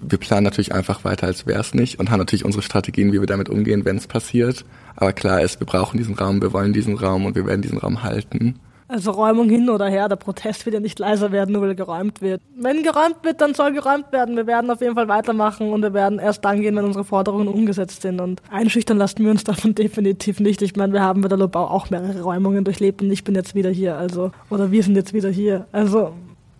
[0.00, 3.20] Wir planen natürlich einfach weiter, als wäre es nicht und haben natürlich unsere Strategien, wie
[3.20, 4.64] wir damit umgehen, wenn es passiert.
[4.96, 7.78] Aber klar ist, wir brauchen diesen Raum, wir wollen diesen Raum und wir werden diesen
[7.78, 8.58] Raum halten.
[8.90, 12.20] Also Räumung hin oder her, der Protest wird ja nicht leiser werden, nur weil geräumt
[12.20, 12.42] wird.
[12.56, 14.34] Wenn geräumt wird, dann soll geräumt werden.
[14.34, 17.46] Wir werden auf jeden Fall weitermachen und wir werden erst dann gehen, wenn unsere Forderungen
[17.46, 18.20] umgesetzt sind.
[18.20, 20.60] Und einschüchtern lassen wir uns davon definitiv nicht.
[20.62, 23.54] Ich meine, wir haben bei der Lobau auch mehrere Räumungen durchlebt und ich bin jetzt
[23.54, 23.96] wieder hier.
[23.96, 25.66] Also, oder wir sind jetzt wieder hier.
[25.70, 26.12] Also,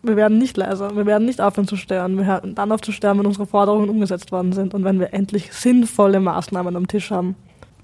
[0.04, 0.94] wir werden nicht leiser.
[0.94, 2.16] Wir werden nicht aufhören zu stören.
[2.16, 5.12] Wir hören dann auf zu sterben, wenn unsere Forderungen umgesetzt worden sind und wenn wir
[5.12, 7.34] endlich sinnvolle Maßnahmen am Tisch haben.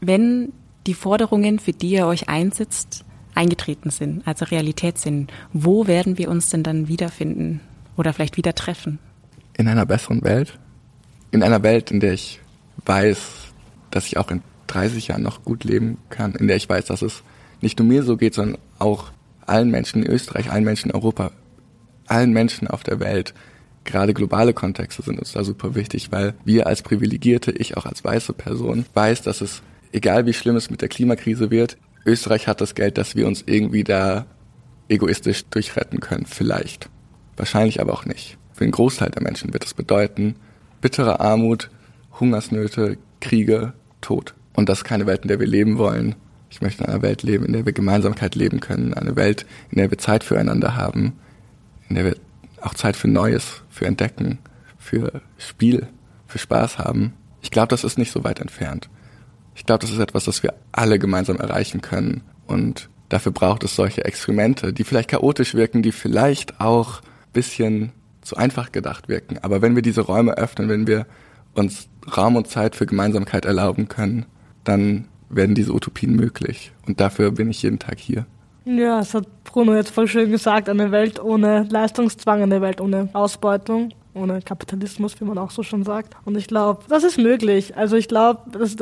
[0.00, 0.52] Wenn
[0.86, 3.04] die Forderungen, für die ihr euch einsetzt,
[3.36, 7.60] eingetreten sind, also Realität sind, wo werden wir uns denn dann wiederfinden
[7.96, 8.98] oder vielleicht wieder treffen?
[9.56, 10.58] In einer besseren Welt.
[11.30, 12.40] In einer Welt, in der ich
[12.84, 13.18] weiß,
[13.90, 17.02] dass ich auch in 30 Jahren noch gut leben kann, in der ich weiß, dass
[17.02, 17.22] es
[17.60, 19.10] nicht nur mir so geht, sondern auch
[19.46, 21.30] allen Menschen in Österreich, allen Menschen in Europa,
[22.06, 23.34] allen Menschen auf der Welt.
[23.84, 28.04] Gerade globale Kontexte sind uns da super wichtig, weil wir als Privilegierte, ich auch als
[28.04, 32.60] weiße Person, weiß, dass es, egal wie schlimm es mit der Klimakrise wird, Österreich hat
[32.60, 34.26] das Geld, dass wir uns irgendwie da
[34.88, 36.26] egoistisch durchretten können.
[36.26, 36.88] Vielleicht.
[37.36, 38.38] Wahrscheinlich aber auch nicht.
[38.52, 40.36] Für den Großteil der Menschen wird das bedeuten,
[40.80, 41.70] bittere Armut,
[42.18, 44.34] Hungersnöte, Kriege, Tod.
[44.54, 46.14] Und das ist keine Welt, in der wir leben wollen.
[46.48, 48.94] Ich möchte in einer Welt leben, in der wir Gemeinsamkeit leben können.
[48.94, 51.18] Eine Welt, in der wir Zeit füreinander haben.
[51.88, 52.16] In der wir
[52.62, 54.38] auch Zeit für Neues, für Entdecken,
[54.78, 55.88] für Spiel,
[56.26, 57.12] für Spaß haben.
[57.42, 58.88] Ich glaube, das ist nicht so weit entfernt.
[59.56, 62.22] Ich glaube, das ist etwas, das wir alle gemeinsam erreichen können.
[62.46, 67.00] Und dafür braucht es solche Experimente, die vielleicht chaotisch wirken, die vielleicht auch
[67.32, 69.38] bisschen zu einfach gedacht wirken.
[69.42, 71.06] Aber wenn wir diese Räume öffnen, wenn wir
[71.54, 74.26] uns Raum und Zeit für Gemeinsamkeit erlauben können,
[74.64, 76.72] dann werden diese Utopien möglich.
[76.86, 78.26] Und dafür bin ich jeden Tag hier.
[78.64, 80.68] Ja, das hat Bruno jetzt voll schön gesagt.
[80.68, 85.84] Eine Welt ohne Leistungszwang, eine Welt ohne Ausbeutung ohne Kapitalismus, wie man auch so schon
[85.84, 86.14] sagt.
[86.24, 87.76] Und ich glaube, das ist möglich.
[87.76, 88.40] Also ich glaube,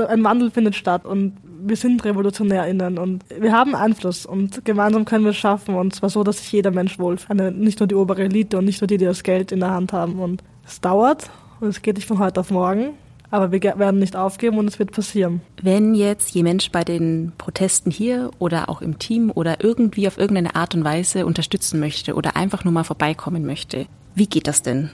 [0.08, 5.24] ein Wandel findet statt und wir sind RevolutionärInnen und wir haben Einfluss und gemeinsam können
[5.24, 7.56] wir es schaffen und zwar so, dass sich jeder Mensch wohlfühlt.
[7.56, 9.92] Nicht nur die obere Elite und nicht nur die, die das Geld in der Hand
[9.92, 10.18] haben.
[10.18, 12.90] Und es dauert und es geht nicht von heute auf morgen.
[13.30, 15.40] Aber wir werden nicht aufgeben und es wird passieren.
[15.60, 20.18] Wenn jetzt jemand Mensch bei den Protesten hier oder auch im Team oder irgendwie auf
[20.18, 24.62] irgendeine Art und Weise unterstützen möchte oder einfach nur mal vorbeikommen möchte, wie geht das
[24.62, 24.90] denn?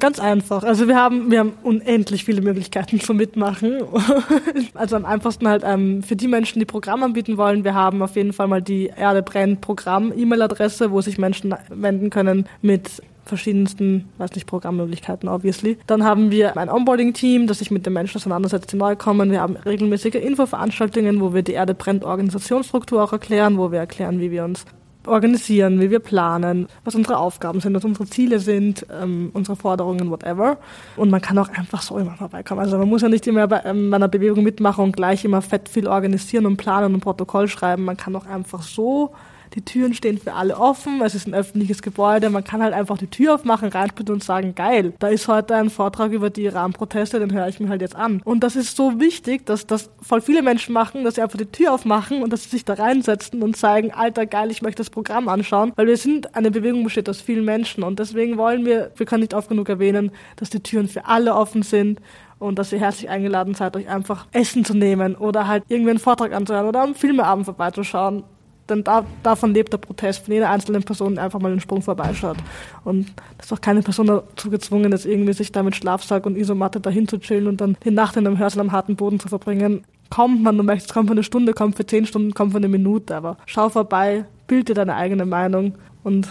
[0.00, 0.62] Ganz einfach.
[0.62, 3.82] Also wir haben, wir haben unendlich viele Möglichkeiten zum Mitmachen.
[4.74, 7.64] also am einfachsten halt ähm, für die Menschen, die Programm anbieten wollen.
[7.64, 12.10] Wir haben auf jeden Fall mal die Erde brennt Programm E-Mail-Adresse, wo sich Menschen wenden
[12.10, 15.78] können mit verschiedensten, weiß nicht, Programmmöglichkeiten, obviously.
[15.86, 19.30] Dann haben wir ein Onboarding-Team, das sich mit den Menschen auseinandersetzt, die neu kommen.
[19.30, 24.18] Wir haben regelmäßige Infoveranstaltungen, wo wir die Erde brennt Organisationsstruktur auch erklären, wo wir erklären,
[24.20, 24.64] wie wir uns
[25.08, 30.10] organisieren, wie wir planen, was unsere Aufgaben sind, was unsere Ziele sind, ähm, unsere Forderungen,
[30.10, 30.58] whatever.
[30.96, 32.60] Und man kann auch einfach so immer vorbeikommen.
[32.60, 35.42] Also man muss ja nicht immer bei, ähm, bei einer Bewegung mitmachen und gleich immer
[35.42, 37.84] fett viel organisieren und planen und Protokoll schreiben.
[37.84, 39.12] Man kann auch einfach so
[39.58, 42.96] die Türen stehen für alle offen, es ist ein öffentliches Gebäude, man kann halt einfach
[42.96, 47.18] die Tür aufmachen, reinspielen und sagen, geil, da ist heute ein Vortrag über die Iran-Proteste,
[47.18, 48.22] den höre ich mir halt jetzt an.
[48.24, 51.46] Und das ist so wichtig, dass das voll viele Menschen machen, dass sie einfach die
[51.46, 54.90] Tür aufmachen und dass sie sich da reinsetzen und zeigen, alter, geil, ich möchte das
[54.90, 58.92] Programm anschauen, weil wir sind, eine Bewegung besteht aus vielen Menschen und deswegen wollen wir,
[58.96, 62.00] wir können nicht oft genug erwähnen, dass die Türen für alle offen sind
[62.38, 65.98] und dass ihr herzlich eingeladen seid, euch einfach Essen zu nehmen oder halt irgendwie einen
[65.98, 68.22] Vortrag anzuhören oder am Filmeabend vorbeizuschauen
[68.68, 71.82] denn da, davon lebt der Protest, von jeder einzelnen Person die einfach mal einen Sprung
[71.82, 72.36] vorbeischaut.
[72.84, 76.36] Und das ist auch keine Person dazu gezwungen, jetzt irgendwie sich da mit Schlafsack und
[76.36, 79.28] Isomatte dahin zu chillen und dann die Nacht in einem Hörsaal am harten Boden zu
[79.28, 79.84] verbringen.
[80.10, 82.68] Kommt man, du möchtest, kommt für eine Stunde, kommt für zehn Stunden, kommt für eine
[82.68, 86.28] Minute, aber schau vorbei, bild dir deine eigene Meinung und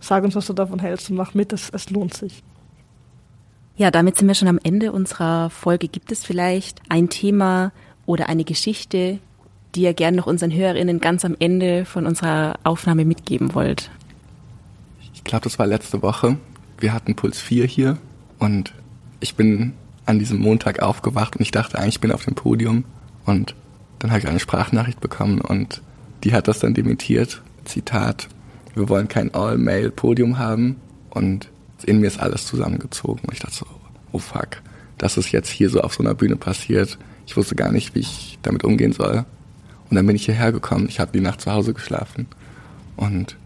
[0.00, 2.42] sag uns, was du davon hältst und mach mit, es, es lohnt sich.
[3.76, 5.88] Ja, damit sind wir schon am Ende unserer Folge.
[5.88, 7.72] Gibt es vielleicht ein Thema
[8.04, 9.18] oder eine Geschichte,
[9.74, 13.90] die ihr gerne noch unseren Hörerinnen ganz am Ende von unserer Aufnahme mitgeben wollt?
[15.14, 16.36] Ich glaube, das war letzte Woche.
[16.78, 17.98] Wir hatten Puls 4 hier
[18.38, 18.72] und
[19.20, 19.72] ich bin
[20.04, 22.84] an diesem Montag aufgewacht und ich dachte eigentlich, ich bin auf dem Podium
[23.24, 23.54] und
[23.98, 25.80] dann habe ich eine Sprachnachricht bekommen und
[26.24, 27.40] die hat das dann dementiert.
[27.64, 28.28] Zitat,
[28.74, 30.76] wir wollen kein All-Mail-Podium haben
[31.10, 31.48] und
[31.84, 33.20] in mir ist alles zusammengezogen.
[33.24, 33.66] Und ich dachte so,
[34.12, 34.62] oh fuck,
[34.98, 36.98] dass es jetzt hier so auf so einer Bühne passiert.
[37.26, 39.24] Ich wusste gar nicht, wie ich damit umgehen soll.
[39.92, 40.86] Und dann bin ich hierher gekommen.
[40.88, 42.26] Ich habe die Nacht zu Hause geschlafen.
[42.96, 43.36] Und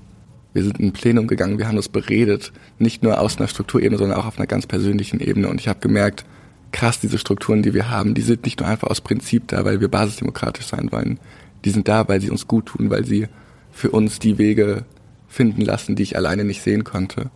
[0.53, 3.99] wir sind in ein Plenum gegangen, wir haben das beredet, nicht nur aus einer Strukturebene,
[3.99, 5.49] sondern auch auf einer ganz persönlichen Ebene.
[5.49, 6.25] Und ich habe gemerkt,
[6.71, 9.81] krass, diese Strukturen, die wir haben, die sind nicht nur einfach aus Prinzip da, weil
[9.81, 11.19] wir basisdemokratisch sein wollen.
[11.65, 13.27] Die sind da, weil sie uns gut tun, weil sie
[13.73, 14.85] für uns die Wege
[15.27, 17.33] finden lassen, die ich alleine nicht sehen konnte.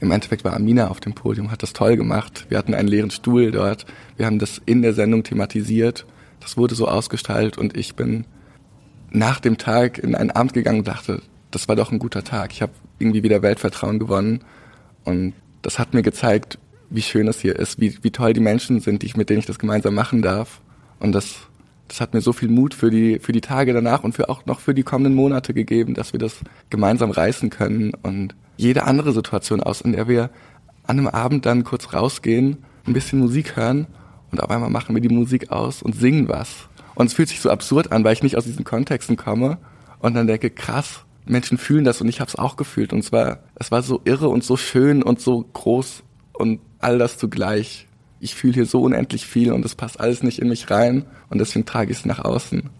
[0.00, 2.44] Im Endeffekt war Amina auf dem Podium, hat das toll gemacht.
[2.50, 3.86] Wir hatten einen leeren Stuhl dort.
[4.18, 6.04] Wir haben das in der Sendung thematisiert
[6.40, 8.24] das wurde so ausgestaltet und ich bin
[9.10, 12.52] nach dem Tag in einen Abend gegangen und dachte, das war doch ein guter Tag.
[12.52, 14.40] Ich habe irgendwie wieder Weltvertrauen gewonnen
[15.04, 16.58] und das hat mir gezeigt,
[16.90, 19.40] wie schön es hier ist, wie, wie toll die Menschen sind, die ich, mit denen
[19.40, 20.60] ich das gemeinsam machen darf.
[21.00, 21.36] Und das,
[21.88, 24.46] das hat mir so viel Mut für die, für die Tage danach und für auch
[24.46, 26.36] noch für die kommenden Monate gegeben, dass wir das
[26.70, 30.30] gemeinsam reißen können und jede andere Situation aus, in der wir
[30.84, 33.86] an einem Abend dann kurz rausgehen, ein bisschen Musik hören
[34.30, 36.68] und auf einmal machen wir die Musik aus und singen was.
[36.94, 39.58] Und es fühlt sich so absurd an, weil ich nicht aus diesen Kontexten komme
[40.00, 42.92] und dann denke, krass, Menschen fühlen das und ich habe es auch gefühlt.
[42.92, 47.18] Und zwar, es war so irre und so schön und so groß und all das
[47.18, 47.86] zugleich.
[48.20, 51.38] Ich fühle hier so unendlich viel und es passt alles nicht in mich rein und
[51.38, 52.70] deswegen trage ich es nach außen.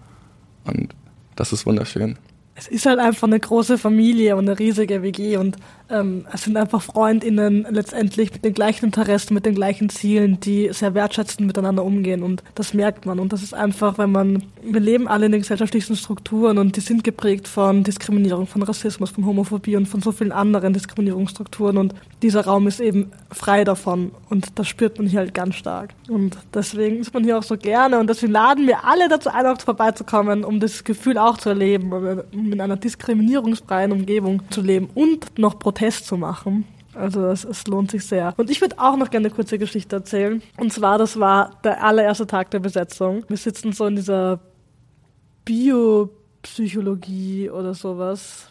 [0.65, 0.95] Und
[1.37, 2.19] das ist wunderschön.
[2.59, 5.57] Es ist halt einfach eine große Familie und eine riesige WG und
[5.90, 10.68] ähm, es sind einfach FreundInnen letztendlich mit den gleichen Interessen, mit den gleichen Zielen, die
[10.73, 13.21] sehr wertschätzend miteinander umgehen und das merkt man.
[13.21, 16.81] Und das ist einfach, wenn man, wir leben alle in den gesellschaftlichen Strukturen und die
[16.81, 21.94] sind geprägt von Diskriminierung, von Rassismus, von Homophobie und von so vielen anderen Diskriminierungsstrukturen und
[22.23, 25.94] dieser Raum ist eben frei davon und das spürt man hier halt ganz stark.
[26.09, 29.47] Und deswegen ist man hier auch so gerne und deswegen laden wir alle dazu ein,
[29.47, 31.92] auch vorbeizukommen, um das Gefühl auch zu erleben,
[32.49, 36.65] um in einer diskriminierungsfreien Umgebung zu leben und noch Protest Protest zu machen.
[36.95, 38.33] Also es, es lohnt sich sehr.
[38.37, 40.43] Und ich würde auch noch gerne eine kurze Geschichte erzählen.
[40.57, 43.25] Und zwar, das war der allererste Tag der Besetzung.
[43.29, 44.41] Wir sitzen so in dieser
[45.45, 48.51] Biopsychologie oder sowas.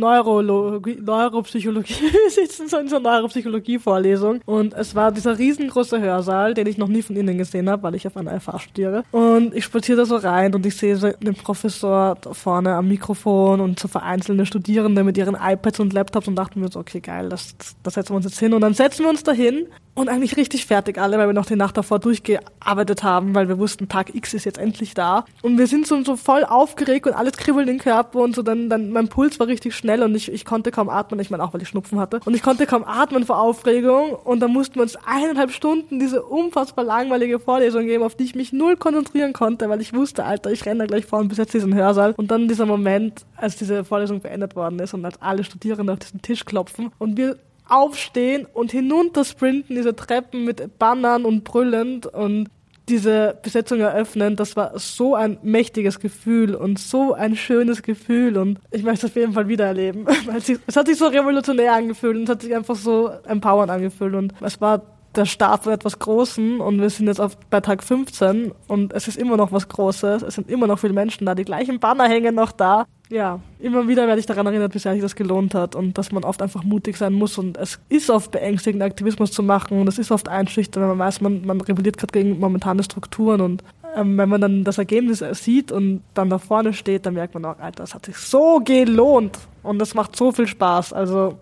[0.00, 6.66] Neurologie, Neuropsychologie, sitzen so in so einer Neuropsychologie-Vorlesung und es war dieser riesengroße Hörsaal, den
[6.66, 9.04] ich noch nie von innen gesehen habe, weil ich auf einer FH studiere.
[9.12, 13.60] Und ich spaziere da so rein und ich sehe so den Professor vorne am Mikrofon
[13.60, 17.28] und so vereinzelte Studierende mit ihren iPads und Laptops und dachten mir so, okay, geil,
[17.28, 18.54] das, das setzen wir uns jetzt hin.
[18.54, 21.46] Und dann setzen wir uns da hin und eigentlich richtig fertig alle, weil wir noch
[21.46, 25.24] die Nacht davor durchgearbeitet haben, weil wir wussten, Tag X ist jetzt endlich da.
[25.42, 28.70] Und wir sind so, so voll aufgeregt und alles kribbelt im Körper und so, dann,
[28.70, 31.52] dann mein Puls war richtig schnell und ich, ich konnte kaum atmen, ich meine auch,
[31.52, 32.20] weil ich Schnupfen hatte.
[32.24, 36.22] Und ich konnte kaum atmen vor Aufregung und dann mussten wir uns eineinhalb Stunden diese
[36.22, 40.50] unfassbar langweilige Vorlesung geben, auf die ich mich null konzentrieren konnte, weil ich wusste, Alter,
[40.50, 42.14] ich renne da gleich vor und besetze diesen Hörsaal.
[42.16, 45.98] Und dann dieser Moment, als diese Vorlesung beendet worden ist und als alle Studierenden auf
[45.98, 47.36] diesen Tisch klopfen und wir
[47.68, 52.48] aufstehen und hinunter sprinten, diese Treppen mit Bannern und brüllend und
[52.90, 58.58] diese Besetzung eröffnen, das war so ein mächtiges Gefühl und so ein schönes Gefühl und
[58.70, 60.06] ich möchte es auf jeden Fall wieder erleben.
[60.66, 64.34] es hat sich so revolutionär angefühlt und es hat sich einfach so empowernd angefühlt und
[64.40, 64.82] es war
[65.14, 69.08] der Start von etwas Großen und wir sind jetzt auf, bei Tag 15 und es
[69.08, 72.08] ist immer noch was Großes, es sind immer noch viele Menschen da, die gleichen Banner
[72.08, 75.54] hängen noch da ja, immer wieder werde ich daran erinnert, wie sehr sich das gelohnt
[75.54, 79.32] hat und dass man oft einfach mutig sein muss und es ist oft beängstigend, Aktivismus
[79.32, 82.38] zu machen und es ist oft einschüchternd, wenn man weiß, man, man rebelliert gerade gegen
[82.38, 83.64] momentane Strukturen und
[83.96, 87.44] ähm, wenn man dann das Ergebnis sieht und dann da vorne steht, dann merkt man
[87.44, 91.36] auch, Alter, das hat sich so gelohnt und das macht so viel Spaß, also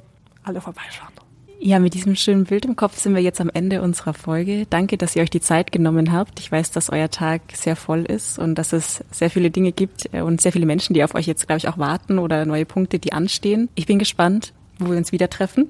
[0.45, 1.18] alle vorbeischauen.
[1.61, 4.67] Ja, mit diesem schönen Bild im Kopf sind wir jetzt am Ende unserer Folge.
[4.71, 6.39] Danke, dass ihr euch die Zeit genommen habt.
[6.39, 10.09] Ich weiß, dass euer Tag sehr voll ist und dass es sehr viele Dinge gibt
[10.13, 12.65] äh, und sehr viele Menschen, die auf euch jetzt, glaube ich, auch warten oder neue
[12.65, 13.69] Punkte, die anstehen.
[13.75, 15.67] Ich bin gespannt, wo wir uns wieder treffen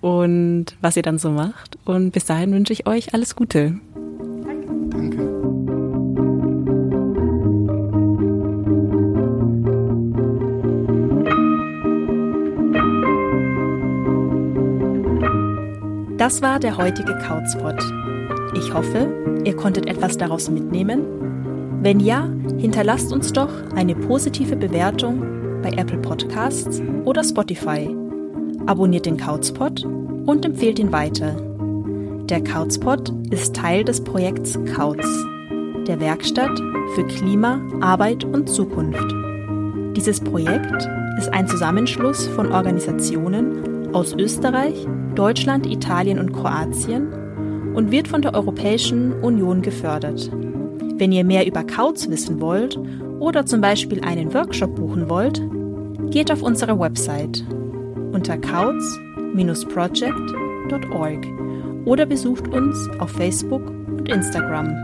[0.00, 1.78] und was ihr dann so macht.
[1.84, 3.78] Und bis dahin wünsche ich euch alles Gute.
[16.26, 17.78] Das war der heutige Couchspot.
[18.56, 19.06] Ich hoffe,
[19.44, 21.04] ihr konntet etwas daraus mitnehmen.
[21.82, 25.22] Wenn ja, hinterlasst uns doch eine positive Bewertung
[25.62, 27.96] bei Apple Podcasts oder Spotify.
[28.66, 31.36] Abonniert den Couchspot und empfehlt ihn weiter.
[32.28, 35.06] Der Couchspot ist Teil des Projekts Couch,
[35.86, 36.60] der Werkstatt
[36.96, 39.14] für Klima, Arbeit und Zukunft.
[39.96, 47.12] Dieses Projekt ist ein Zusammenschluss von Organisationen aus Österreich, Deutschland, Italien und Kroatien
[47.74, 50.30] und wird von der Europäischen Union gefördert.
[50.96, 52.80] Wenn ihr mehr über Kauz wissen wollt
[53.20, 55.42] oder zum Beispiel einen Workshop buchen wollt,
[56.10, 57.44] geht auf unsere Website
[58.12, 61.26] unter kauz-project.org
[61.84, 64.74] oder besucht uns auf Facebook und Instagram.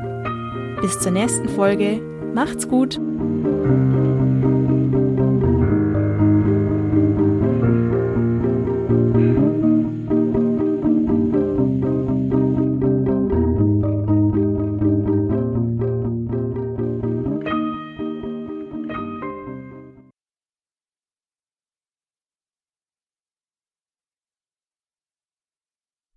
[0.81, 2.03] Bis zur nächsten Folge.
[2.35, 3.01] Macht's gut!